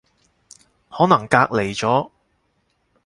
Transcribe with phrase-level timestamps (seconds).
[0.89, 2.09] 可能隔離咗